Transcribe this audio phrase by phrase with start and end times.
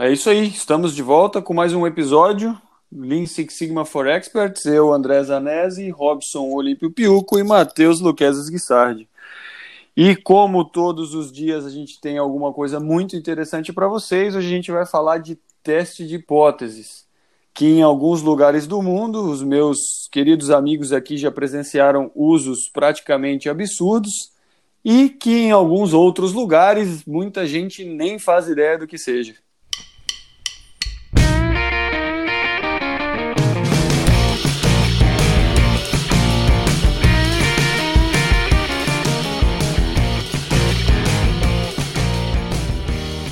[0.00, 2.56] É isso aí, estamos de volta com mais um episódio.
[2.92, 9.08] Lean Six Sigma for Experts, eu, André Zanesi, Robson Olímpio Piuco e Matheus Luquezes Guissardi.
[9.96, 14.46] E como todos os dias a gente tem alguma coisa muito interessante para vocês, hoje
[14.46, 17.04] a gente vai falar de teste de hipóteses,
[17.52, 23.48] que em alguns lugares do mundo, os meus queridos amigos aqui já presenciaram usos praticamente
[23.48, 24.30] absurdos,
[24.84, 29.34] e que em alguns outros lugares muita gente nem faz ideia do que seja.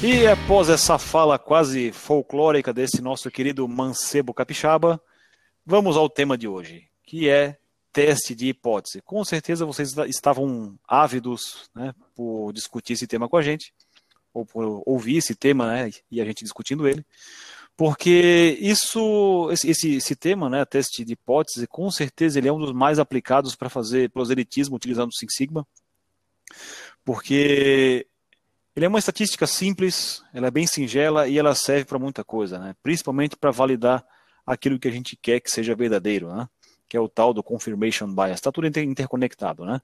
[0.09, 5.02] E após essa fala quase folclórica desse nosso querido mancebo capixaba,
[5.64, 7.59] vamos ao tema de hoje, que é
[7.92, 9.02] teste de hipótese.
[9.02, 13.74] Com certeza vocês estavam ávidos né, por discutir esse tema com a gente,
[14.33, 17.05] ou por ouvir esse tema né, e a gente discutindo ele,
[17.77, 22.73] porque isso, esse, esse, tema, né, teste de hipótese, com certeza ele é um dos
[22.73, 25.67] mais aplicados para fazer proselitismo utilizando o Six Sigma,
[27.05, 28.06] porque
[28.77, 32.58] ele é uma estatística simples, ela é bem singela e ela serve para muita coisa,
[32.58, 32.77] né?
[32.83, 34.06] principalmente para validar
[34.46, 36.46] aquilo que a gente quer que seja verdadeiro, né?
[36.86, 38.33] que é o tal do confirmation bias.
[38.33, 39.64] Está tudo interconectado.
[39.64, 39.80] Né?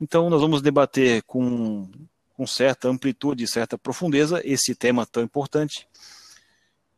[0.00, 1.90] Então, nós vamos debater com,
[2.34, 5.86] com certa amplitude e certa profundeza esse tema tão importante,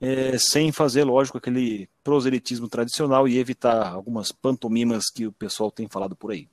[0.01, 5.89] é, sem fazer, lógico, aquele proselitismo tradicional e evitar algumas pantomimas que o pessoal tem
[5.89, 6.49] falado por aí.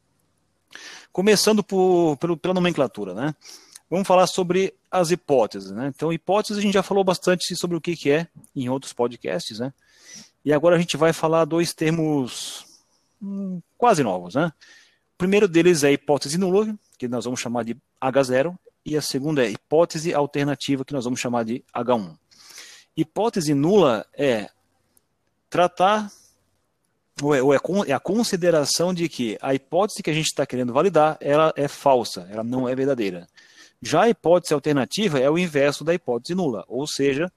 [1.13, 3.35] Começando por, pelo, pela nomenclatura, né?
[3.89, 5.91] Vamos falar sobre as hipóteses, né?
[5.95, 9.59] Então, hipóteses a gente já falou bastante sobre o que, que é em outros podcasts,
[9.59, 9.73] né?
[10.43, 12.65] E agora a gente vai falar dois termos
[13.21, 14.51] hum, quase novos, né?
[15.15, 19.45] O primeiro deles é hipótese nula, que nós vamos chamar de H0, e a segunda
[19.45, 22.17] é hipótese alternativa, que nós vamos chamar de H1.
[22.95, 24.49] Hipótese nula é
[25.49, 26.11] tratar,
[27.21, 30.45] ou é, ou é, é a consideração de que a hipótese que a gente está
[30.45, 33.27] querendo validar, ela é falsa, ela não é verdadeira.
[33.81, 37.31] Já a hipótese alternativa é o inverso da hipótese nula, ou seja,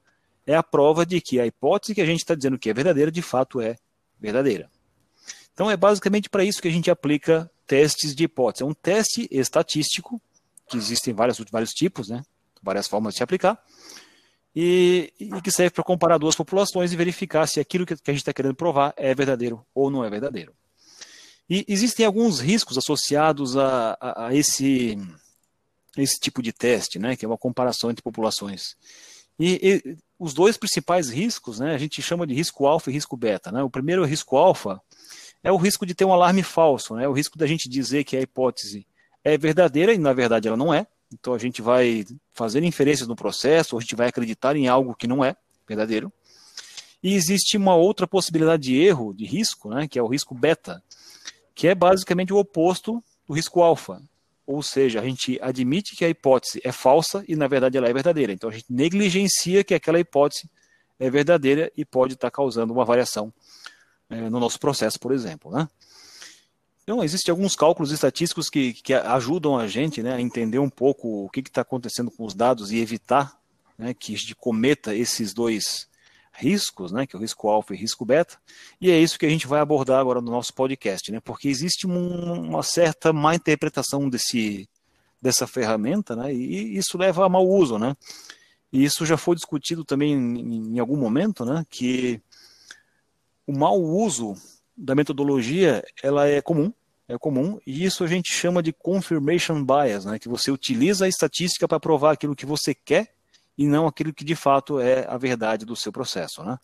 [0.45, 3.11] é a prova de que a hipótese que a gente está dizendo que é verdadeira,
[3.11, 3.75] de fato é
[4.19, 4.69] verdadeira.
[5.53, 8.63] Então é basicamente para isso que a gente aplica testes de hipótese.
[8.63, 10.21] É um teste estatístico,
[10.67, 11.37] que existem vários,
[11.73, 12.23] tipos, né?
[12.61, 13.61] várias formas de se aplicar,
[14.55, 18.13] e, e que serve para comparar duas populações e verificar se aquilo que, que a
[18.13, 20.53] gente está querendo provar é verdadeiro ou não é verdadeiro.
[21.49, 24.97] E existem alguns riscos associados a, a, a esse
[25.97, 28.75] esse tipo de teste, né, que é uma comparação entre populações.
[29.39, 33.17] E, e, os dois principais riscos, né, a gente chama de risco alfa e risco
[33.17, 33.51] beta.
[33.51, 33.63] Né?
[33.63, 34.79] O primeiro risco alfa
[35.43, 38.15] é o risco de ter um alarme falso, né, o risco da gente dizer que
[38.15, 38.85] a hipótese
[39.23, 40.85] é verdadeira e na verdade ela não é.
[41.11, 44.95] Então a gente vai fazer inferências no processo, ou a gente vai acreditar em algo
[44.95, 45.35] que não é
[45.67, 46.11] verdadeiro.
[47.03, 50.81] E existe uma outra possibilidade de erro, de risco, né, que é o risco beta,
[51.55, 54.01] que é basicamente o oposto do risco alfa.
[54.51, 57.93] Ou seja, a gente admite que a hipótese é falsa e na verdade ela é
[57.93, 58.33] verdadeira.
[58.33, 60.49] Então a gente negligencia que aquela hipótese
[60.99, 63.33] é verdadeira e pode estar causando uma variação
[64.09, 65.51] é, no nosso processo, por exemplo.
[65.51, 65.67] Né?
[66.83, 71.25] Então, existem alguns cálculos estatísticos que, que ajudam a gente né, a entender um pouco
[71.25, 73.39] o que está acontecendo com os dados e evitar
[73.77, 75.87] né, que cometa esses dois
[76.41, 78.37] riscos, né, que é o risco alfa e risco beta,
[78.79, 81.85] e é isso que a gente vai abordar agora no nosso podcast, né, porque existe
[81.85, 84.67] um, uma certa má interpretação desse,
[85.21, 87.95] dessa ferramenta, né, e isso leva a mau uso, né,
[88.73, 92.19] e isso já foi discutido também em, em algum momento, né, que
[93.45, 94.33] o mau uso
[94.75, 96.73] da metodologia, ela é comum,
[97.07, 101.09] é comum, e isso a gente chama de confirmation bias, né, que você utiliza a
[101.09, 103.13] estatística para provar aquilo que você quer
[103.61, 106.43] e não aquilo que de fato é a verdade do seu processo.
[106.43, 106.57] Né?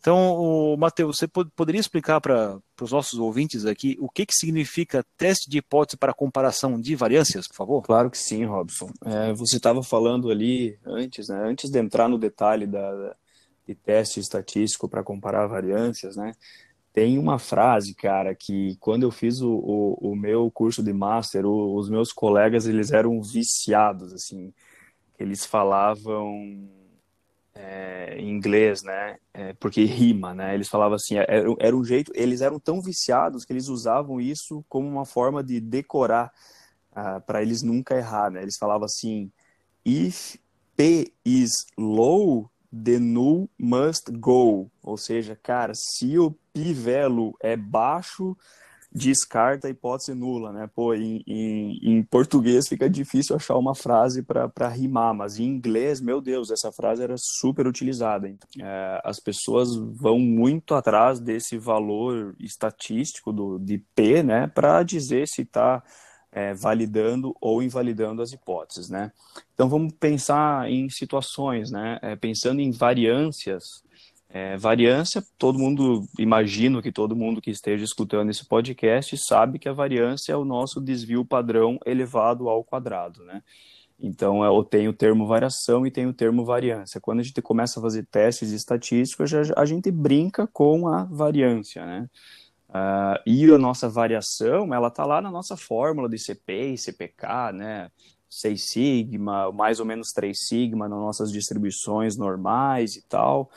[0.00, 5.48] Então, Matheus, você poderia explicar para os nossos ouvintes aqui o que, que significa teste
[5.48, 7.82] de hipótese para comparação de variâncias, por favor?
[7.82, 8.90] Claro que sim, Robson.
[9.04, 13.14] É, você estava falando ali antes, né, antes de entrar no detalhe da,
[13.66, 16.32] de teste estatístico para comparar variâncias, né?
[16.92, 21.44] Tem uma frase, cara, que quando eu fiz o, o, o meu curso de master,
[21.46, 24.52] o, os meus colegas eles eram viciados, assim
[25.18, 26.68] eles falavam
[27.54, 29.16] é, em inglês, né?
[29.32, 30.54] É, porque rima, né?
[30.54, 34.20] Eles falavam assim, era, é, era, um jeito, eles eram tão viciados que eles usavam
[34.20, 36.32] isso como uma forma de decorar
[36.92, 38.42] uh, para eles nunca errar, né?
[38.42, 39.30] Eles falavam assim,
[39.84, 40.36] if
[40.76, 44.70] P is low, the null must go.
[44.82, 48.36] Ou seja, cara, se o pi velo é baixo,
[48.94, 50.70] descarta a hipótese nula, né?
[50.72, 56.00] Pô, em, em, em português fica difícil achar uma frase para rimar, mas em inglês,
[56.00, 58.28] meu Deus, essa frase era super utilizada.
[58.60, 64.46] É, as pessoas vão muito atrás desse valor estatístico do, de P, né?
[64.46, 65.82] Para dizer se está
[66.30, 69.10] é, validando ou invalidando as hipóteses, né?
[69.54, 71.98] Então vamos pensar em situações, né?
[72.00, 73.82] É, pensando em variâncias
[74.34, 79.68] é, variância, todo mundo, imagino que todo mundo que esteja escutando esse podcast sabe que
[79.68, 83.44] a variância é o nosso desvio padrão elevado ao quadrado, né?
[83.96, 87.00] Então, eu tenho o termo variação e tenho o termo variância.
[87.00, 92.10] Quando a gente começa a fazer testes estatísticos, a gente brinca com a variância, né?
[92.70, 97.52] Uh, e a nossa variação, ela está lá na nossa fórmula de CP e CPK,
[97.52, 97.88] né?
[98.28, 103.48] 6 sigma, mais ou menos 3 sigma nas nossas distribuições normais e tal.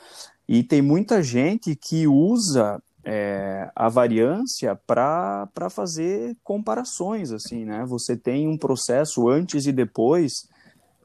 [0.47, 7.85] E tem muita gente que usa é, a variância para fazer comparações, assim, né?
[7.87, 10.47] Você tem um processo antes e depois,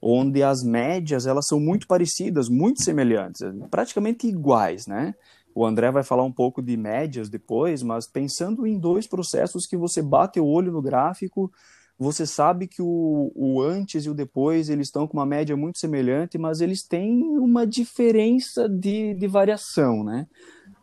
[0.00, 5.14] onde as médias elas são muito parecidas, muito semelhantes, praticamente iguais, né?
[5.54, 9.76] O André vai falar um pouco de médias depois, mas pensando em dois processos que
[9.76, 11.52] você bate o olho no gráfico,
[12.02, 15.78] você sabe que o, o antes e o depois eles estão com uma média muito
[15.78, 20.26] semelhante, mas eles têm uma diferença de, de variação, né?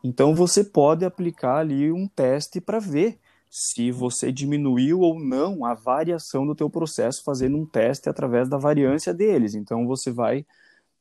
[0.03, 3.19] Então você pode aplicar ali um teste para ver
[3.49, 8.57] se você diminuiu ou não a variação do teu processo fazendo um teste através da
[8.57, 9.55] variância deles.
[9.55, 10.45] Então você vai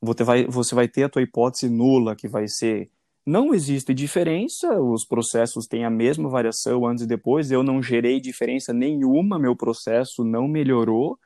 [0.01, 2.89] você vai, você vai ter a tua hipótese nula, que vai ser
[3.29, 7.51] não existe diferença, os processos têm a mesma variação antes e depois.
[7.51, 11.19] Eu não gerei diferença nenhuma, meu processo não melhorou.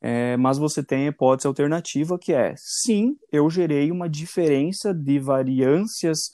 [0.00, 5.18] É, mas você tem a hipótese alternativa que é: sim, eu gerei uma diferença de
[5.18, 6.30] variâncias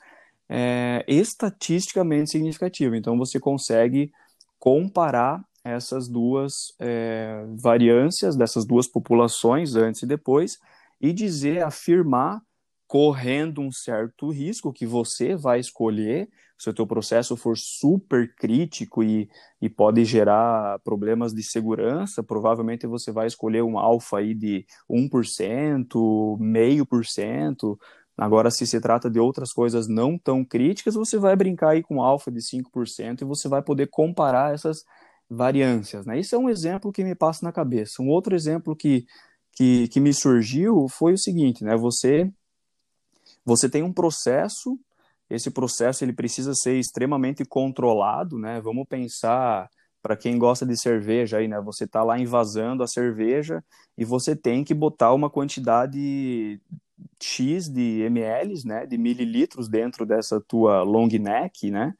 [0.46, 2.94] é, estatisticamente significativa.
[2.94, 4.12] Então você consegue
[4.58, 10.58] comparar essas duas é, variâncias dessas duas populações antes e depois
[11.00, 12.42] e dizer, afirmar
[12.88, 19.04] correndo um certo risco que você vai escolher, se o teu processo for super crítico
[19.04, 19.28] e,
[19.60, 26.36] e pode gerar problemas de segurança, provavelmente você vai escolher um alfa aí de 1%,
[26.40, 27.78] meio por cento.
[28.16, 32.02] Agora, se se trata de outras coisas não tão críticas, você vai brincar aí com
[32.02, 34.82] alfa de 5% e você vai poder comparar essas
[35.30, 36.06] variâncias.
[36.06, 36.18] Né?
[36.18, 38.02] Isso é um exemplo que me passa na cabeça.
[38.02, 39.04] Um outro exemplo que,
[39.52, 41.76] que, que me surgiu foi o seguinte, né?
[41.76, 42.32] Você
[43.48, 44.78] você tem um processo,
[45.30, 48.60] esse processo ele precisa ser extremamente controlado, né?
[48.60, 49.70] Vamos pensar
[50.02, 51.58] para quem gosta de cerveja aí, né?
[51.62, 53.64] Você está lá invasando a cerveja
[53.96, 56.60] e você tem que botar uma quantidade
[57.20, 61.94] X de ml, né, de mililitros dentro dessa tua long neck, né?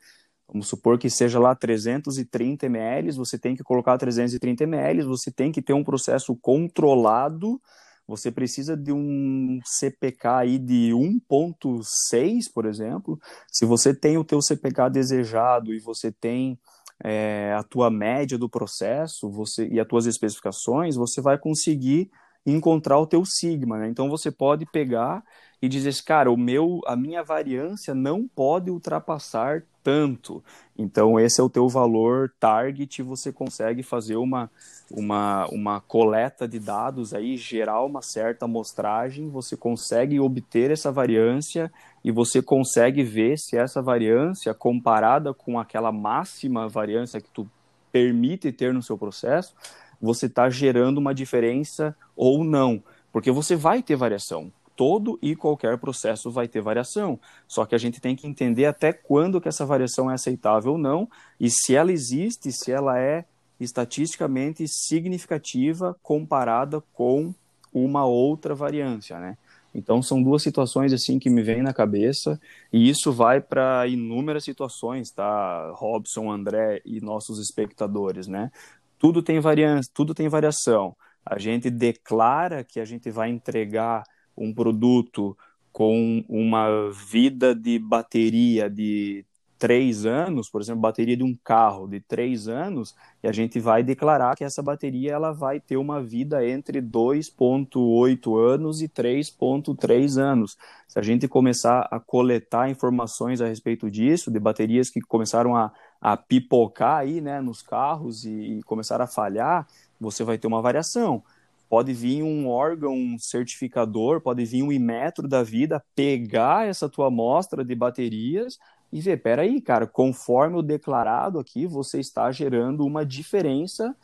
[0.47, 5.51] Vamos supor que seja lá 330 ml, você tem que colocar 330 ml, você tem
[5.51, 7.61] que ter um processo controlado
[8.09, 13.21] você precisa de um CPK aí de 1.6, por exemplo.
[13.53, 16.59] Se você tem o teu CPK desejado e você tem
[17.05, 22.11] é, a tua média do processo você, e as tuas especificações, você vai conseguir
[22.47, 23.89] encontrar o teu sigma, né?
[23.89, 25.23] Então você pode pegar
[25.61, 30.43] e dizer, cara, o meu, a minha variância não pode ultrapassar tanto.
[30.77, 34.51] Então, esse é o teu valor target, você consegue fazer uma,
[34.91, 41.71] uma, uma coleta de dados aí, gerar uma certa amostragem, você consegue obter essa variância
[42.03, 47.49] e você consegue ver se essa variância, comparada com aquela máxima variância que tu
[47.93, 49.55] permite ter no seu processo,
[50.01, 52.83] você está gerando uma diferença ou não.
[53.13, 57.19] Porque você vai ter variação todo e qualquer processo vai ter variação.
[57.49, 60.79] Só que a gente tem que entender até quando que essa variação é aceitável ou
[60.79, 61.09] não
[61.41, 63.25] e se ela existe, se ela é
[63.61, 67.35] estatisticamente significativa comparada com
[67.73, 69.37] uma outra variância, né?
[69.75, 72.41] Então são duas situações assim que me vêm na cabeça
[72.73, 75.71] e isso vai para inúmeras situações, tá?
[75.75, 78.51] Robson, André e nossos espectadores, né?
[78.99, 80.97] Tudo tem variância, tudo tem variação.
[81.25, 84.03] A gente declara que a gente vai entregar
[84.37, 85.37] um produto
[85.71, 89.25] com uma vida de bateria de
[89.59, 93.83] três anos, por exemplo, bateria de um carro de três anos, e a gente vai
[93.83, 100.57] declarar que essa bateria ela vai ter uma vida entre 2,8 anos e 3,3 anos.
[100.87, 105.73] Se a gente começar a coletar informações a respeito disso, de baterias que começaram a,
[106.01, 109.67] a pipocar aí, né, nos carros e, e começar a falhar,
[110.01, 111.23] você vai ter uma variação
[111.69, 117.65] pode vir um órgão certificador, pode vir um Imetro da vida, pegar essa tua amostra
[117.65, 118.59] de baterias,
[118.93, 123.95] e ver, peraí, cara, conforme o declarado aqui, você está gerando uma diferença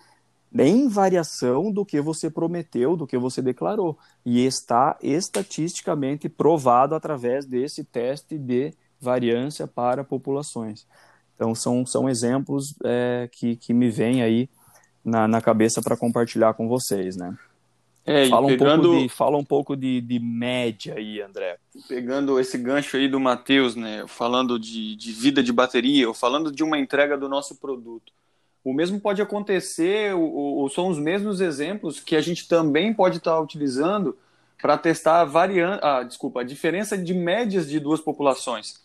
[0.57, 3.99] em variação do que você prometeu, do que você declarou.
[4.25, 10.87] E está estatisticamente provado através desse teste de variância para populações.
[11.35, 14.49] Então, são, são exemplos é, que, que me vêm aí
[15.05, 17.37] na, na cabeça para compartilhar com vocês, né?
[18.07, 18.89] É, fala, pegando...
[18.89, 21.59] um pouco de, fala um pouco de, de média aí, André.
[21.89, 26.53] Pegando esse gancho aí do Matheus, né, falando de, de vida de bateria, ou falando
[26.53, 28.13] de uma entrega do nosso produto.
[28.63, 33.39] O mesmo pode acontecer, ou, são os mesmos exemplos que a gente também pode estar
[33.39, 34.17] utilizando
[34.61, 38.81] para testar a variante, ah, desculpa, a diferença de médias de duas populações.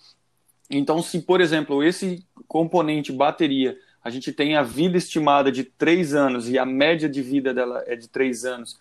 [0.69, 6.13] Então, se, por exemplo, esse componente bateria, a gente tem a vida estimada de 3
[6.13, 8.79] anos e a média de vida dela é de 3 anos,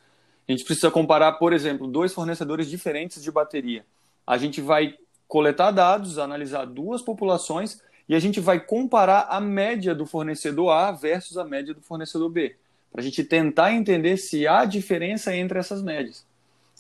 [0.49, 3.85] a gente precisa comparar, por exemplo, dois fornecedores diferentes de bateria.
[4.26, 9.95] A gente vai coletar dados, analisar duas populações e a gente vai comparar a média
[9.95, 12.57] do fornecedor A versus a média do fornecedor B,
[12.90, 16.26] para a gente tentar entender se há diferença entre essas médias.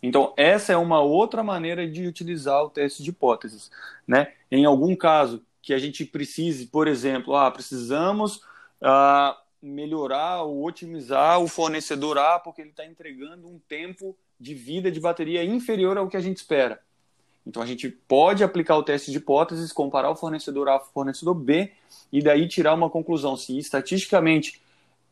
[0.02, 3.70] Então, essa é uma outra maneira de utilizar o teste de hipóteses.
[4.06, 4.32] Né?
[4.50, 8.40] Em algum caso que a gente precise, por exemplo, ah, precisamos
[8.80, 14.90] ah, melhorar ou otimizar o fornecedor A porque ele está entregando um tempo de vida
[14.90, 16.80] de bateria inferior ao que a gente espera.
[17.46, 20.92] Então a gente pode aplicar o teste de hipóteses, comparar o fornecedor A com o
[20.92, 21.72] fornecedor B
[22.12, 24.60] e daí tirar uma conclusão se estatisticamente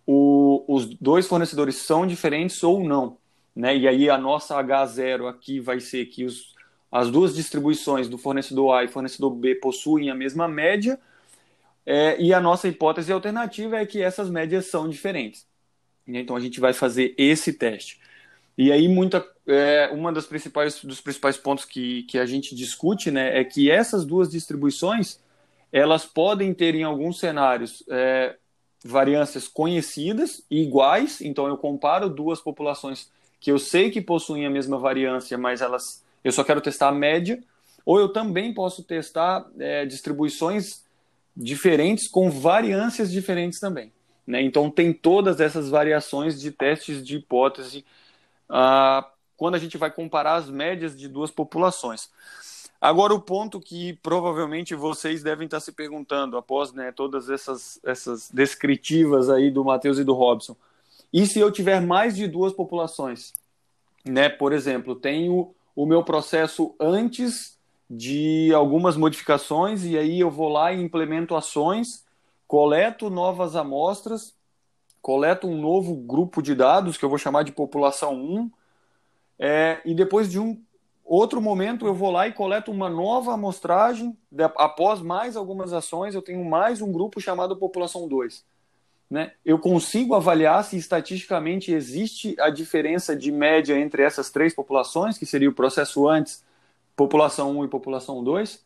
[0.06, 3.16] o, os dois fornecedores são diferentes ou não.
[3.54, 3.76] Né?
[3.76, 6.54] E aí a nossa H0 aqui vai ser que os,
[6.92, 11.00] as duas distribuições do fornecedor A e fornecedor B possuem a mesma média,
[11.86, 15.46] é, e a nossa hipótese alternativa é que essas médias são diferentes.
[16.06, 18.00] Então a gente vai fazer esse teste.
[18.58, 23.10] E aí muita é, uma das principais dos principais pontos que, que a gente discute,
[23.10, 25.20] né, é que essas duas distribuições
[25.72, 28.36] elas podem ter em alguns cenários é,
[28.84, 31.20] variâncias conhecidas e iguais.
[31.20, 36.04] Então eu comparo duas populações que eu sei que possuem a mesma variância, mas elas
[36.24, 37.42] eu só quero testar a média.
[37.84, 40.85] Ou eu também posso testar é, distribuições
[41.36, 43.92] diferentes com variâncias diferentes também.
[44.26, 44.42] Né?
[44.42, 47.84] Então tem todas essas variações de testes de hipótese
[48.48, 52.10] ah, quando a gente vai comparar as médias de duas populações.
[52.80, 58.30] Agora o ponto que provavelmente vocês devem estar se perguntando após né, todas essas, essas
[58.30, 60.56] descritivas aí do Matheus e do Robson.
[61.12, 63.32] E se eu tiver mais de duas populações?
[64.04, 64.28] Né?
[64.28, 67.55] Por exemplo, tenho o meu processo antes
[67.88, 72.04] de algumas modificações e aí eu vou lá e implemento ações,
[72.46, 74.34] coleto novas amostras,
[75.00, 78.50] coleto um novo grupo de dados que eu vou chamar de população 1,
[79.38, 80.60] é, e depois de um
[81.04, 86.14] outro momento eu vou lá e coleto uma nova amostragem, de, após mais algumas ações
[86.14, 88.44] eu tenho mais um grupo chamado população 2.
[89.08, 89.32] Né?
[89.44, 95.24] Eu consigo avaliar se estatisticamente existe a diferença de média entre essas três populações, que
[95.24, 96.44] seria o processo antes,
[96.96, 98.64] população 1 e população 2.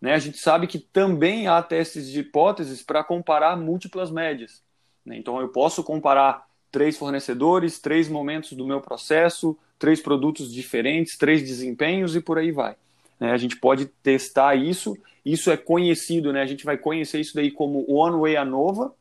[0.00, 0.14] Né?
[0.14, 4.62] A gente sabe que também há testes de hipóteses para comparar múltiplas médias.
[5.04, 5.18] Né?
[5.18, 11.42] Então, eu posso comparar três fornecedores, três momentos do meu processo, três produtos diferentes, três
[11.42, 12.76] desempenhos e por aí vai.
[13.18, 13.32] Né?
[13.32, 16.42] A gente pode testar isso, isso é conhecido, né?
[16.42, 18.94] a gente vai conhecer isso daí como One Way ANOVA,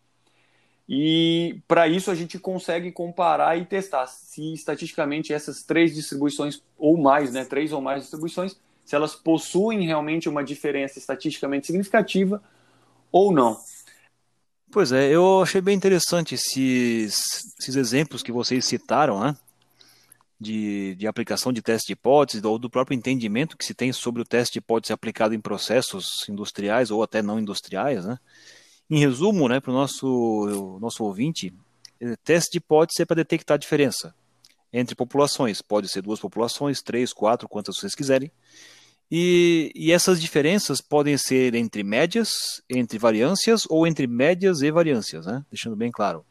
[0.88, 6.96] e para isso a gente consegue comparar e testar se estatisticamente essas três distribuições ou
[6.96, 12.42] mais, né, três ou mais distribuições, se elas possuem realmente uma diferença estatisticamente significativa
[13.12, 13.60] ou não.
[14.72, 17.16] Pois é, eu achei bem interessante esses,
[17.60, 19.36] esses exemplos que vocês citaram, né?
[20.38, 24.22] De, de aplicação de teste de hipótese ou do próprio entendimento que se tem sobre
[24.22, 28.20] o teste de hipótese aplicado em processos industriais ou até não industriais, né?
[28.90, 31.54] Em resumo, né, para o nosso, nosso ouvinte,
[32.00, 34.14] eh, teste de hipótese é para detectar a diferença
[34.72, 35.62] entre populações.
[35.62, 38.32] Pode ser duas populações, três, quatro, quantas vocês quiserem.
[39.10, 42.30] E, e, essas diferenças podem ser entre médias,
[42.70, 45.46] entre variâncias ou entre médias e variâncias, né?
[45.50, 46.26] deixando bem claro.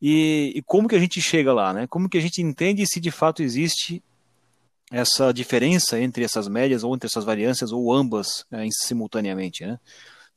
[0.00, 1.72] E, e, como que a gente chega lá?
[1.72, 1.86] Né?
[1.86, 4.02] Como que a gente entende se de fato existe
[4.90, 9.64] essa diferença entre essas médias ou entre essas variâncias ou ambas né, simultaneamente?
[9.64, 9.78] Né?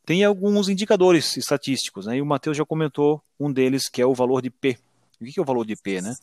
[0.05, 2.17] Tem alguns indicadores estatísticos, né?
[2.17, 4.77] E o Matheus já comentou um deles, que é o valor de P.
[5.19, 6.15] O que é o valor de P, né?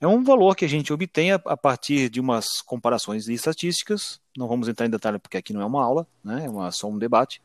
[0.00, 4.20] É um valor que a gente obtém a partir de umas comparações de estatísticas.
[4.36, 6.44] Não vamos entrar em detalhe porque aqui não é uma aula, né?
[6.44, 7.40] é uma, só um debate.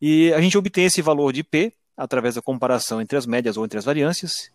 [0.00, 3.64] E a gente obtém esse valor de P através da comparação entre as médias ou
[3.66, 4.50] entre as variâncias.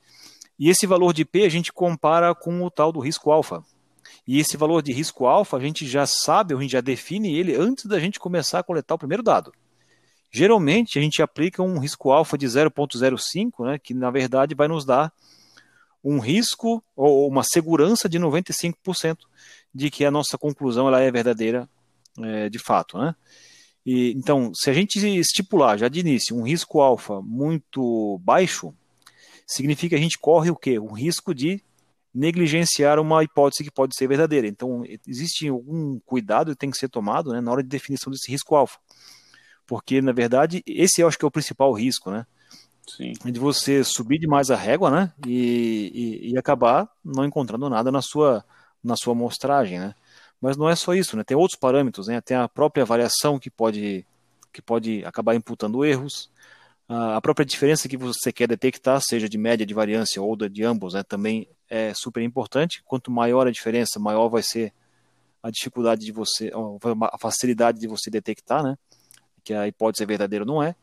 [0.57, 3.63] E esse valor de P a gente compara com o tal do risco alfa.
[4.27, 7.55] E esse valor de risco alfa a gente já sabe, a gente já define ele
[7.55, 9.53] antes da gente começar a coletar o primeiro dado.
[10.31, 14.85] Geralmente a gente aplica um risco alfa de 0,05, né, que na verdade vai nos
[14.85, 15.11] dar
[16.03, 19.17] um risco ou uma segurança de 95%
[19.73, 21.69] de que a nossa conclusão ela é verdadeira
[22.19, 23.15] é, de fato, né?
[23.85, 28.73] E, então, se a gente estipular já de início um risco alfa muito baixo,
[29.45, 30.77] significa que a gente corre o quê?
[30.77, 31.61] O risco de
[32.13, 34.47] negligenciar uma hipótese que pode ser verdadeira.
[34.47, 38.29] Então, existe algum cuidado que tem que ser tomado né, na hora de definição desse
[38.29, 38.77] risco alfa.
[39.67, 42.25] Porque, na verdade, esse eu acho que é o principal risco, né?
[42.87, 43.11] Sim.
[43.25, 45.13] De você subir demais a régua, né?
[45.27, 48.45] E, e, e acabar não encontrando nada na sua,
[48.81, 49.93] na sua amostragem, né?
[50.39, 51.23] Mas não é só isso, né?
[51.23, 52.21] Tem outros parâmetros, né?
[52.21, 54.05] Tem a própria variação que pode,
[54.53, 56.29] que pode acabar imputando erros.
[56.87, 60.93] A própria diferença que você quer detectar, seja de média de variância ou de ambos,
[60.93, 61.03] né?
[61.03, 62.81] Também é super importante.
[62.85, 64.71] Quanto maior a diferença, maior vai ser
[65.43, 66.51] a dificuldade de você,
[67.11, 68.77] a facilidade de você detectar, né?
[69.47, 70.75] Que a hipótese é verdadeira ou não é.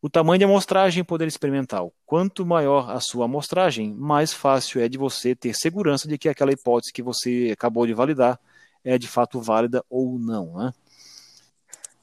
[0.00, 1.92] O tamanho de amostragem e poder experimental.
[2.06, 6.50] Quanto maior a sua amostragem, mais fácil é de você ter segurança de que aquela
[6.50, 8.40] hipótese que você acabou de validar
[8.82, 10.54] é de fato válida ou não.
[10.54, 10.72] Né?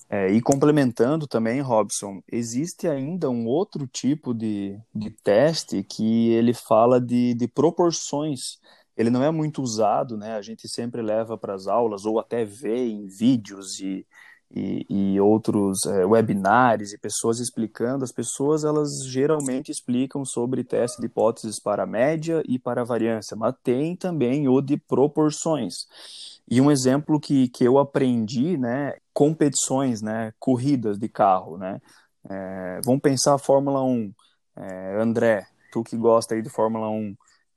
[0.08, 6.54] É, e complementando também, Robson, existe ainda um outro tipo de, de teste que ele
[6.54, 8.60] fala de, de proporções.
[8.96, 10.36] Ele não é muito usado, né?
[10.36, 14.06] A gente sempre leva para as aulas ou até vê em vídeos e,
[14.52, 18.04] e, e outros é, webinars e pessoas explicando.
[18.04, 23.54] As pessoas elas geralmente explicam sobre teste de hipóteses para média e para variância, mas
[23.64, 25.88] tem também o de proporções.
[26.50, 31.80] E um exemplo que, que eu aprendi, né, competições, né, corridas de carro, né,
[32.28, 34.12] é, vamos pensar a Fórmula 1,
[34.56, 37.16] é, André, tu que gosta aí de Fórmula 1,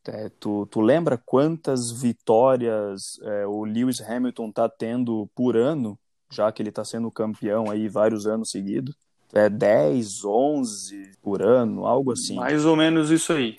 [0.08, 3.02] é, tu, tu lembra quantas vitórias
[3.49, 5.96] o Lewis Hamilton tá tendo por ano,
[6.33, 8.95] já que ele está sendo campeão aí vários anos seguidos?
[9.33, 12.37] É 10, 11 por ano, algo assim.
[12.37, 13.57] Mais ou menos isso aí.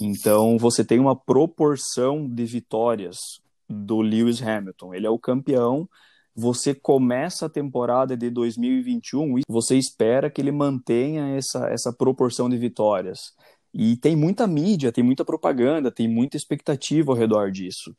[0.00, 4.94] Então você tem uma proporção de vitórias do Lewis Hamilton.
[4.94, 5.88] Ele é o campeão.
[6.34, 12.48] Você começa a temporada de 2021 e você espera que ele mantenha essa, essa proporção
[12.48, 13.34] de vitórias.
[13.74, 17.94] E tem muita mídia, tem muita propaganda, tem muita expectativa ao redor disso.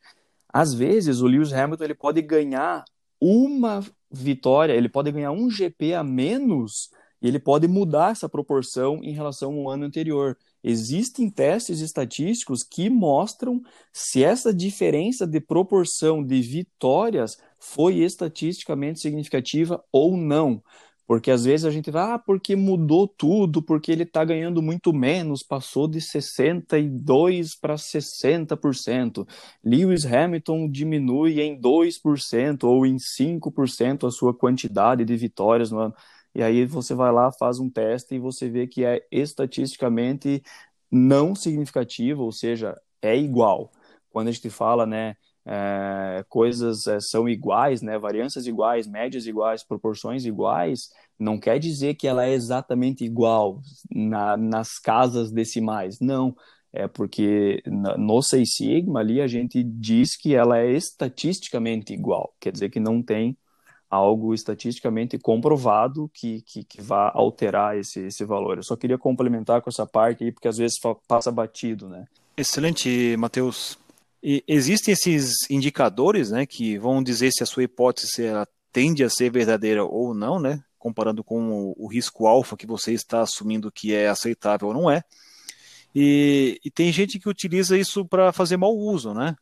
[0.51, 2.83] Às vezes, o Lewis Hamilton ele pode ganhar
[3.25, 3.81] uma
[4.11, 6.89] vitória, ele pode ganhar um GP a menos
[7.21, 10.37] e ele pode mudar essa proporção em relação ao ano anterior.
[10.61, 13.61] Existem testes estatísticos que mostram
[13.93, 20.61] se essa diferença de proporção de vitórias foi estatisticamente significativa ou não.
[21.05, 24.93] Porque às vezes a gente vai, ah, porque mudou tudo, porque ele está ganhando muito
[24.93, 29.27] menos, passou de 62% para 60%.
[29.63, 35.95] Lewis Hamilton diminui em 2% ou em 5% a sua quantidade de vitórias no ano.
[36.33, 40.41] E aí você vai lá, faz um teste e você vê que é estatisticamente
[40.89, 43.71] não significativo, ou seja, é igual.
[44.09, 49.63] Quando a gente fala, né, é, coisas é, são iguais, né, variâncias iguais, médias iguais,
[49.63, 55.99] proporções iguais, não quer dizer que ela é exatamente igual na, nas casas decimais.
[55.99, 56.35] Não,
[56.71, 57.61] é porque
[57.97, 62.79] no Seis Sigma ali a gente diz que ela é estatisticamente igual, quer dizer que
[62.79, 63.37] não tem
[63.89, 68.57] algo estatisticamente comprovado que, que, que vá alterar esse, esse valor.
[68.57, 72.05] Eu só queria complementar com essa parte aí, porque às vezes passa batido, né?
[72.35, 73.77] Excelente, Matheus.
[74.23, 79.09] E existem esses indicadores, né, que vão dizer se a sua hipótese ela tende a
[79.09, 83.93] ser verdadeira ou não, né, comparando com o, risco alfa que você está assumindo que
[83.93, 85.03] é aceitável ou não é.
[85.93, 89.35] E, e tem gente que utiliza isso para fazer mau uso, né?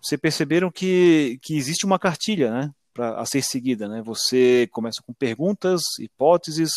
[0.00, 2.70] Vocês perceberam que, que existe uma cartilha, né?
[2.96, 3.86] pra, a ser seguida.
[3.86, 4.00] Né?
[4.02, 6.70] Você começa com perguntas, hipóteses,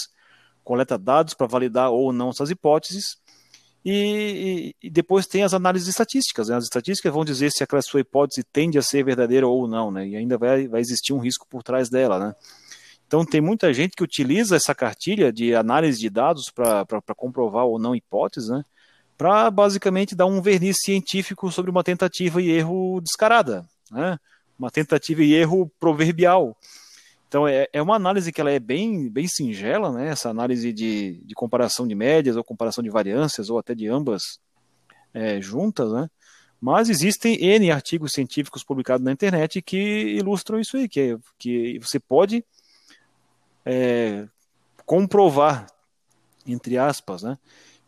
[0.63, 3.17] coleta dados para validar ou não essas hipóteses,
[3.85, 6.49] e, e, depois tem as análises estatísticas.
[6.49, 6.55] Né?
[6.55, 10.07] As estatísticas vão dizer se aquela sua hipótese tende a ser verdadeira ou não, né?
[10.07, 12.19] e ainda vai, vai existir um risco por trás dela.
[12.19, 12.35] Né?
[13.07, 17.79] Então, tem muita gente que utiliza essa cartilha de análise de dados para comprovar ou
[17.79, 18.63] não hipóteses, né?
[19.17, 23.65] para basicamente dar um verniz científico sobre uma tentativa e erro descarada.
[23.91, 24.17] Né?
[24.59, 26.55] uma tentativa e erro proverbial.
[27.29, 30.09] Então é, é uma análise que ela é bem, bem singela, né?
[30.09, 34.39] Essa análise de, de comparação de médias ou comparação de variâncias ou até de ambas
[35.13, 36.09] é, juntas, né?
[36.59, 41.99] Mas existem N artigos científicos publicados na internet que ilustram isso aí, que, que você
[41.99, 42.43] pode
[43.63, 44.27] é,
[44.83, 45.67] comprovar,
[46.45, 47.37] entre aspas, né,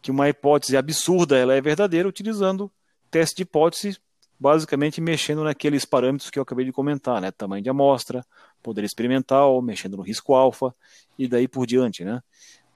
[0.01, 2.71] que uma hipótese absurda ela é verdadeira utilizando
[3.10, 3.97] teste de hipótese
[4.41, 7.30] basicamente mexendo naqueles parâmetros que eu acabei de comentar, né?
[7.30, 8.25] Tamanho de amostra,
[8.62, 10.74] poder experimental, mexendo no risco alfa
[11.17, 12.21] e daí por diante, né?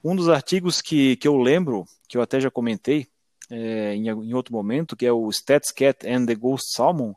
[0.04, 3.06] Um dos artigos que, que eu lembro, que eu até já comentei
[3.50, 7.14] é, em, em, outro momento, que é o StatsCat and the Ghost Salmon,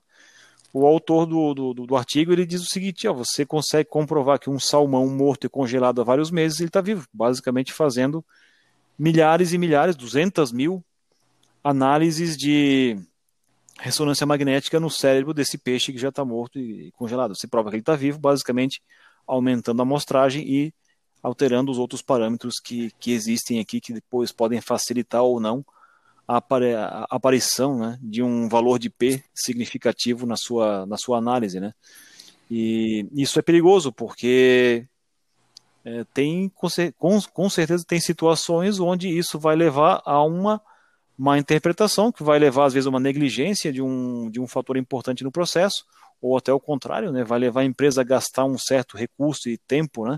[0.73, 4.49] o autor do, do, do, artigo ele diz o seguinte: ó, você consegue comprovar que
[4.49, 8.23] um salmão morto e congelado há vários meses ele está vivo, basicamente fazendo
[8.97, 10.83] milhares e milhares, 200 mil
[11.63, 12.97] análises de
[13.79, 17.35] ressonância magnética no cérebro desse peixe que já está morto e congelado.
[17.35, 18.81] Você prova que ele está vivo, basicamente
[19.25, 20.73] aumentando a amostragem e
[21.23, 25.65] alterando os outros parâmetros que, que existem aqui, que depois podem facilitar ou não
[26.27, 31.59] a, a aparição né, de um valor de P significativo na sua, na sua análise.
[31.59, 31.73] Né?
[32.51, 34.85] E isso é perigoso, porque
[35.85, 36.67] é, tem com,
[37.33, 40.61] com certeza tem situações onde isso vai levar a uma
[41.19, 44.77] má interpretação, que vai levar às vezes a uma negligência de um, de um fator
[44.77, 45.83] importante no processo,
[46.21, 49.57] ou até o contrário, né, vai levar a empresa a gastar um certo recurso e
[49.57, 50.17] tempo, né,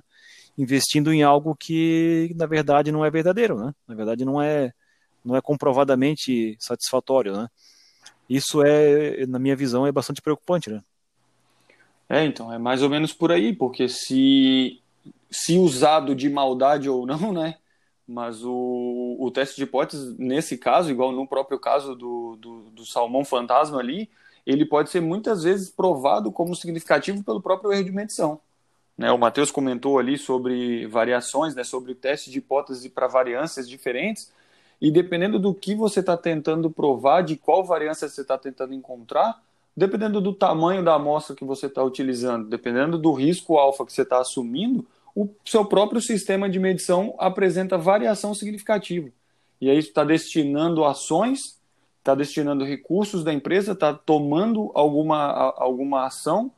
[0.56, 3.74] investindo em algo que na verdade não é verdadeiro, né?
[3.88, 4.72] Na verdade não é
[5.26, 7.48] não é comprovadamente satisfatório, né?
[8.30, 10.82] Isso é, na minha visão, é bastante preocupante, né?
[12.10, 14.80] É, então, é mais ou menos por aí, porque se
[15.30, 17.56] se usado de maldade ou não, né?
[18.12, 22.86] Mas o, o teste de hipótese, nesse caso, igual no próprio caso do, do, do
[22.86, 24.10] salmão fantasma ali,
[24.46, 28.42] ele pode ser muitas vezes provado como significativo pelo próprio erro de medição.
[28.98, 33.68] Né, o Matheus comentou ali sobre variações, né, sobre o teste de hipótese para variâncias
[33.68, 34.32] diferentes,
[34.82, 39.42] e dependendo do que você está tentando provar, de qual variância você está tentando encontrar,
[39.78, 44.02] dependendo do tamanho da amostra que você está utilizando, dependendo do risco alfa que você
[44.02, 49.10] está assumindo, o seu próprio sistema de medição apresenta variação significativa.
[49.60, 51.60] E aí está destinando ações,
[52.00, 56.52] está destinando recursos da empresa, está tomando alguma, alguma ação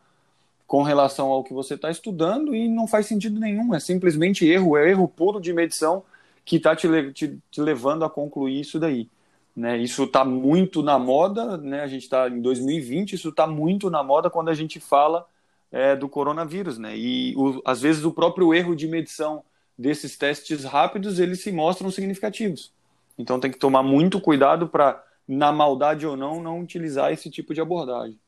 [0.65, 4.77] com relação ao que você está estudando e não faz sentido nenhum, é simplesmente erro,
[4.77, 6.03] é erro puro de medição
[6.45, 9.07] que está te, te, te, levando a concluir isso daí.
[9.55, 9.77] Né?
[9.77, 11.81] Isso está muito na moda, né?
[11.81, 15.27] a gente está em 2020, isso está muito na moda quando a gente fala
[15.73, 16.77] é, do coronavírus.
[16.77, 16.95] Né?
[16.95, 19.43] E o, às vezes o próprio erro de medição
[19.77, 22.71] desses testes rápidos, eles se mostram significativos.
[23.17, 27.53] Então tem que tomar muito cuidado para, na maldade ou não, não utilizar esse tipo
[27.53, 28.19] de abordagem.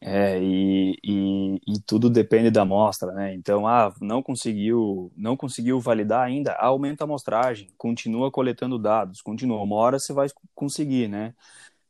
[0.00, 3.34] É, e, e, e, tudo depende da amostra, né?
[3.34, 9.60] Então, ah, não conseguiu, não conseguiu validar ainda, aumenta a amostragem, continua coletando dados, continua.
[9.60, 11.34] Uma hora você vai conseguir, né?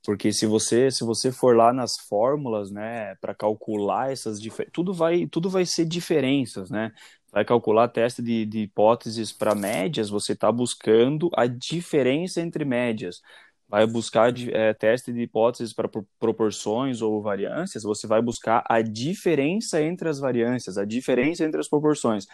[0.08, 4.94] Porque se você se você for lá nas fórmulas, né, para calcular essas diferenças, tudo
[4.94, 6.92] vai tudo vai ser diferenças, né?
[7.30, 13.20] Vai calcular teste de, de hipóteses para médias, você está buscando a diferença entre médias
[13.68, 19.82] vai buscar é, teste de hipóteses para proporções ou variâncias, você vai buscar a diferença
[19.82, 22.26] entre as variâncias, a diferença entre as proporções.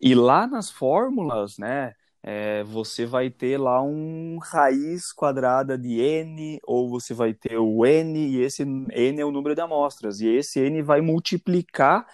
[0.00, 6.58] E lá nas fórmulas, né, é, você vai ter lá um raiz quadrada de n,
[6.64, 10.28] ou você vai ter o n, e esse n é o número de amostras, e
[10.28, 12.06] esse n vai multiplicar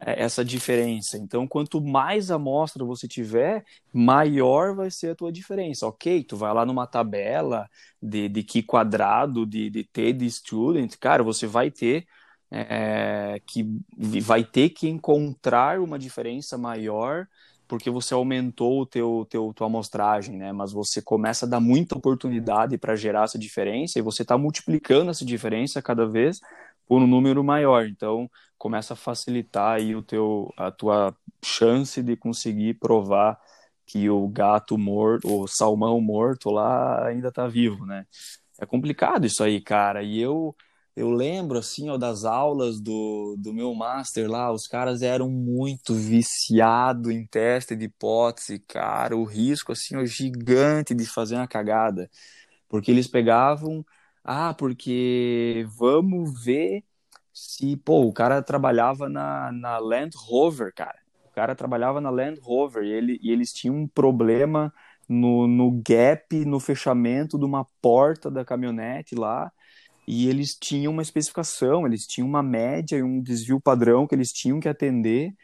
[0.00, 1.16] é, essa diferença.
[1.18, 5.86] Então, quanto mais amostra você tiver, maior vai ser a tua diferença.
[5.86, 7.68] Ok, tu vai lá numa tabela
[8.00, 12.06] de, de que quadrado de, de T de student, cara, você vai ter
[12.50, 13.64] é, que
[14.22, 17.26] vai ter que encontrar uma diferença maior
[17.68, 20.52] porque você aumentou o teu, teu tua amostragem, né?
[20.52, 25.10] Mas você começa a dar muita oportunidade para gerar essa diferença e você está multiplicando
[25.10, 26.40] essa diferença cada vez
[26.86, 27.86] por um número maior.
[27.86, 33.38] Então, começa a facilitar aí o teu, a tua chance de conseguir provar
[33.86, 38.06] que o gato morto, o salmão morto lá ainda está vivo, né?
[38.60, 40.02] É complicado isso aí, cara.
[40.02, 40.54] E eu
[40.98, 45.94] eu lembro assim, ó, das aulas do, do meu master lá, os caras eram muito
[45.94, 52.10] viciados em teste de hipótese, cara, o risco assim, ó, gigante de fazer uma cagada.
[52.68, 53.84] Porque eles pegavam,
[54.24, 56.84] ah, porque vamos ver
[57.32, 60.98] se, pô, o cara trabalhava na, na Land Rover, cara.
[61.24, 64.72] O cara trabalhava na Land Rover e, ele, e eles tinham um problema
[65.08, 69.50] no, no gap, no fechamento de uma porta da caminhonete lá.
[70.10, 74.32] E eles tinham uma especificação, eles tinham uma média e um desvio padrão que eles
[74.32, 75.34] tinham que atender.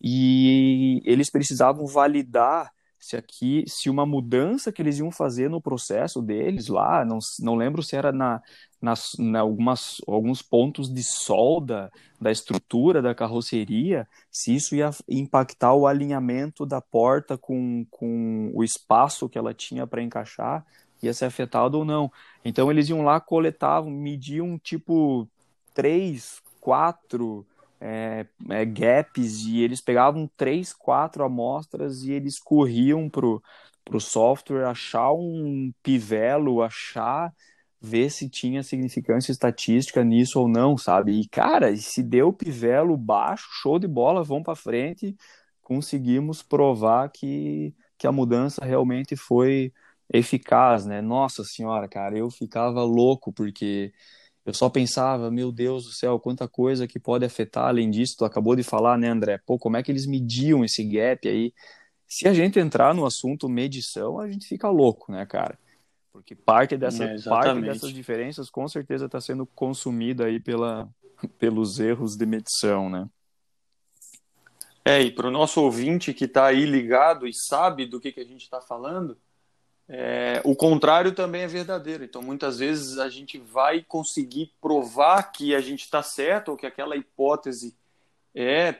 [0.00, 6.20] E eles precisavam validar se aqui, se uma mudança que eles iam fazer no processo
[6.20, 8.42] deles lá, não, não lembro se era na,
[8.80, 15.72] nas, na algumas, alguns pontos de solda da estrutura da carroceria, se isso ia impactar
[15.72, 20.66] o alinhamento da porta com, com o espaço que ela tinha para encaixar,
[21.06, 22.10] ia ser afetado ou não.
[22.44, 25.28] Então eles iam lá, coletavam, mediam tipo
[25.74, 27.46] três, quatro
[27.80, 33.42] é, é, gaps e eles pegavam três, quatro amostras e eles corriam pro,
[33.84, 37.32] pro software achar um pivelo, achar
[37.80, 41.18] ver se tinha significância estatística nisso ou não, sabe?
[41.18, 45.16] E cara, se deu pivelo baixo, show de bola, vamos para frente,
[45.62, 49.72] conseguimos provar que, que a mudança realmente foi
[50.12, 51.00] eficaz, né?
[51.00, 53.92] Nossa senhora, cara, eu ficava louco porque
[54.44, 58.16] eu só pensava, meu Deus do céu, quanta coisa que pode afetar além disso.
[58.18, 59.38] Tu acabou de falar, né, André?
[59.46, 61.52] Pô, como é que eles mediam esse gap aí?
[62.08, 65.58] Se a gente entrar no assunto medição, a gente fica louco, né, cara?
[66.12, 70.88] Porque parte, dessa, é, parte dessas diferenças com certeza está sendo consumida aí pela,
[71.38, 73.08] pelos erros de medição, né?
[74.84, 78.20] É, e para o nosso ouvinte que está aí ligado e sabe do que, que
[78.20, 79.16] a gente está falando,
[79.92, 82.04] é, o contrário também é verdadeiro.
[82.04, 86.64] Então, muitas vezes a gente vai conseguir provar que a gente está certo ou que
[86.64, 87.74] aquela hipótese
[88.32, 88.76] é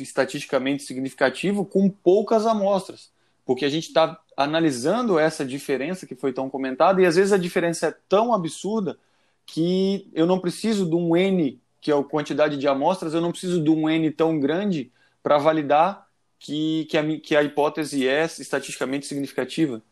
[0.00, 3.10] estatisticamente significativo com poucas amostras,
[3.44, 7.38] porque a gente está analisando essa diferença que foi tão comentada e às vezes a
[7.38, 8.98] diferença é tão absurda
[9.44, 13.32] que eu não preciso de um n que é a quantidade de amostras, eu não
[13.32, 14.90] preciso de um n tão grande
[15.22, 16.08] para validar
[16.38, 19.82] que, que, a, que a hipótese é estatisticamente significativa.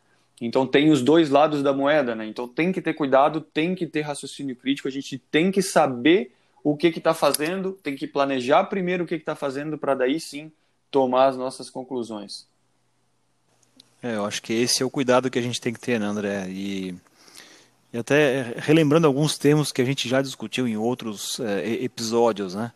[0.40, 2.26] Então tem os dois lados da moeda, né?
[2.26, 6.32] Então tem que ter cuidado, tem que ter raciocínio crítico, a gente tem que saber
[6.62, 10.52] o que está fazendo, tem que planejar primeiro o que está fazendo para daí sim
[10.90, 12.46] tomar as nossas conclusões.
[14.02, 16.06] É, eu acho que esse é o cuidado que a gente tem que ter, né,
[16.06, 16.46] André?
[16.50, 16.94] E,
[17.92, 22.72] e até relembrando alguns termos que a gente já discutiu em outros é, episódios, né?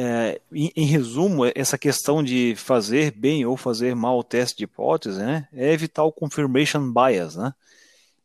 [0.00, 4.62] É, em, em, resumo, essa questão de fazer bem ou fazer mal o teste de
[4.62, 7.34] hipótese né, é evitar o confirmation bias.
[7.34, 7.52] Né?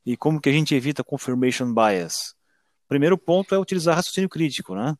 [0.06, 2.36] E como que a gente evita confirmation bias?
[2.86, 4.76] O primeiro ponto é utilizar raciocínio crítico.
[4.76, 4.96] Né?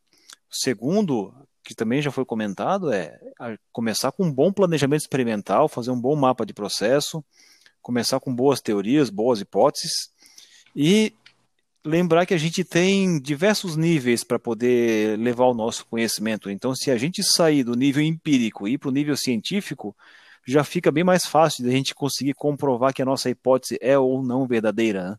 [0.50, 1.32] O segundo,
[1.64, 3.20] que também já foi comentado, é
[3.72, 7.24] começar com um bom planejamento experimental, fazer um bom mapa de processo,
[7.84, 10.10] começar com boas teorias, boas hipóteses
[10.76, 11.14] e
[11.86, 16.50] lembrar que a gente tem diversos níveis para poder levar o nosso conhecimento.
[16.50, 19.96] Então, se a gente sair do nível empírico e ir para o nível científico,
[20.46, 23.98] já fica bem mais fácil de a gente conseguir comprovar que a nossa hipótese é
[23.98, 25.12] ou não verdadeira.
[25.12, 25.17] Né?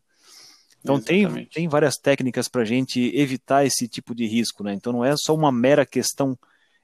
[0.81, 4.63] Então, tem, tem várias técnicas para a gente evitar esse tipo de risco.
[4.63, 4.73] Né?
[4.73, 6.37] Então, não é só uma mera questão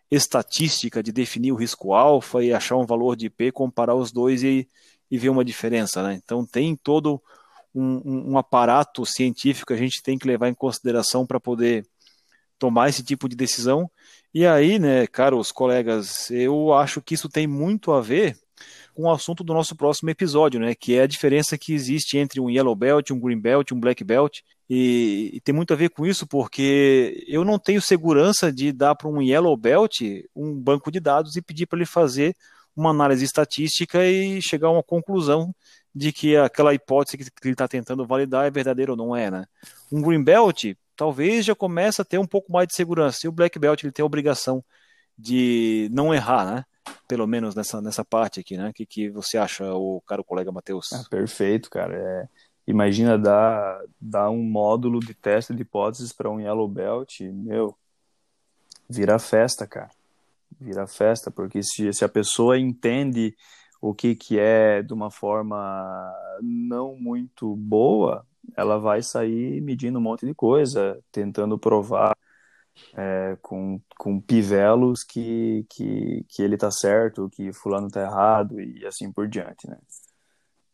[0.09, 4.43] estatística de definir o risco alfa e achar um valor de P, comparar os dois
[4.43, 4.67] e,
[5.09, 6.03] e ver uma diferença.
[6.03, 6.19] Né?
[6.23, 7.21] Então, tem todo
[7.73, 11.85] um, um, aparato científico que a gente tem que levar em consideração para poder
[12.59, 13.89] tomar esse tipo de decisão.
[14.33, 18.37] E aí, né, caros colegas, eu acho que isso tem muito a ver
[18.93, 22.39] com o assunto do nosso próximo episódio, né, que é a diferença que existe entre
[22.39, 25.89] um yellow belt, um green belt, um black belt, e, e tem muito a ver
[25.89, 29.99] com isso porque eu não tenho segurança de dar para um yellow belt
[30.35, 32.35] um banco de dados e pedir para ele fazer
[32.75, 35.53] uma análise estatística e chegar a uma conclusão
[35.93, 39.45] de que aquela hipótese que ele está tentando validar é verdadeira ou não é, né?
[39.91, 43.19] Um green belt talvez já comece a ter um pouco mais de segurança.
[43.25, 44.63] E o black belt ele tem a obrigação
[45.17, 46.65] de não errar, né?
[47.07, 48.69] Pelo menos nessa, nessa parte aqui, né?
[48.69, 50.91] O que, que você acha, o caro colega Matheus?
[50.93, 51.95] É, perfeito, cara.
[51.95, 52.27] É,
[52.67, 57.75] imagina dar, dar um módulo de teste de hipóteses para um yellow belt, meu,
[58.89, 59.89] vira festa, cara.
[60.59, 63.35] Vira festa, porque se, se a pessoa entende
[63.81, 70.01] o que, que é de uma forma não muito boa, ela vai sair medindo um
[70.01, 72.15] monte de coisa, tentando provar
[72.95, 78.85] é, com, com pivelos que, que, que ele tá certo, que fulano tá errado e
[78.85, 79.77] assim por diante, né?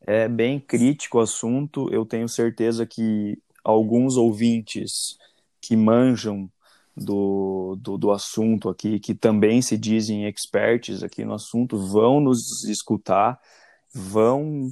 [0.01, 5.17] É bem crítico o assunto, eu tenho certeza que alguns ouvintes
[5.59, 6.49] que manjam
[6.97, 12.63] do, do, do, assunto aqui, que também se dizem experts aqui no assunto, vão nos
[12.65, 13.39] escutar,
[13.93, 14.69] vão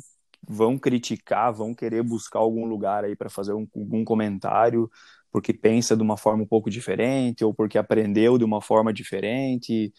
[0.48, 4.90] vão criticar, vão querer buscar algum lugar aí para fazer um, algum comentário,
[5.32, 9.92] porque pensa de uma forma um pouco diferente ou porque aprendeu de uma forma diferente.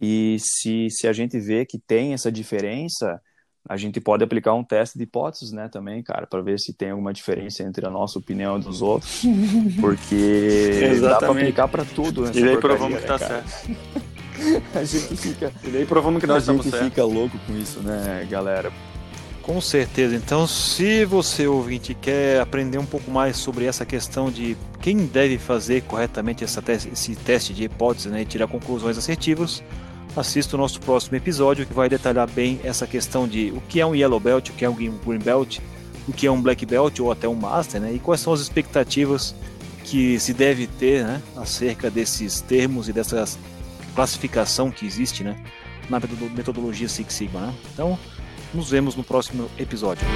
[0.00, 3.20] E se, se a gente vê que tem essa diferença,
[3.68, 6.90] a gente pode aplicar um teste de hipóteses, né, também, cara, para ver se tem
[6.90, 9.22] alguma diferença entre a nossa opinião e dos outros,
[9.80, 12.26] porque dá para aplicar para tudo.
[12.36, 14.02] E daí provamos que tá né, certo.
[14.74, 15.52] a gente fica.
[15.62, 16.80] E daí provamos que nós estamos certos.
[16.80, 18.72] A gente fica louco com isso, né, galera?
[19.42, 20.14] Com certeza.
[20.14, 25.36] Então, se você ouvinte quer aprender um pouco mais sobre essa questão de quem deve
[25.36, 29.62] fazer corretamente essa te esse teste de hipótese né, e tirar conclusões assertivas,
[30.16, 33.86] assista o nosso próximo episódio que vai detalhar bem essa questão de o que é
[33.86, 35.58] um Yellow Belt, o que é um Green Belt,
[36.06, 37.92] o que é um Black Belt ou até um Master, né?
[37.94, 39.34] E quais são as expectativas
[39.84, 43.38] que se deve ter né, acerca desses termos e dessas
[43.94, 45.36] classificação que existe, né?
[45.88, 46.00] Na
[46.34, 47.54] metodologia Six Sigma, né?
[47.72, 47.98] Então,
[48.54, 50.06] nos vemos no próximo episódio.